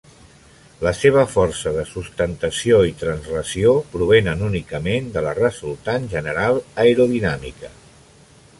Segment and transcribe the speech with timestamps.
[0.85, 7.75] La seva força de sustentació i translació provenen únicament de la resultant general aerodinàmica.